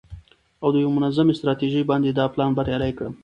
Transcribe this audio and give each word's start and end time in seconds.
او 0.61 0.69
د 0.73 0.75
یوې 0.83 0.91
منظمې 0.97 1.33
ستراتیژۍ 1.39 1.83
باندې 1.89 2.09
دا 2.11 2.25
پلان 2.33 2.51
بریالی 2.57 2.91
کړم. 2.97 3.13